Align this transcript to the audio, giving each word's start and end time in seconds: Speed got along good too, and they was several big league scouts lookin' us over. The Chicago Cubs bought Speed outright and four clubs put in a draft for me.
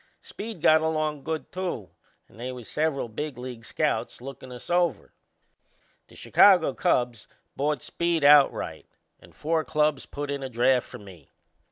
Speed 0.23 0.63
got 0.63 0.81
along 0.81 1.23
good 1.23 1.51
too, 1.51 1.91
and 2.27 2.39
they 2.39 2.51
was 2.51 2.67
several 2.67 3.07
big 3.07 3.37
league 3.37 3.63
scouts 3.63 4.19
lookin' 4.19 4.51
us 4.51 4.67
over. 4.67 5.13
The 6.07 6.15
Chicago 6.15 6.73
Cubs 6.73 7.27
bought 7.55 7.83
Speed 7.83 8.23
outright 8.23 8.87
and 9.19 9.35
four 9.35 9.63
clubs 9.63 10.07
put 10.07 10.31
in 10.31 10.41
a 10.41 10.49
draft 10.49 10.87
for 10.87 10.97
me. 10.97 11.29